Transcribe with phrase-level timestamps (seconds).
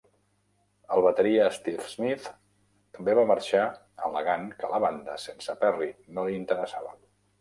[0.95, 2.25] El bateria Steve Smith
[2.97, 3.61] també va marxar
[4.07, 6.97] al·legant que la banda sense Perry no li interessava.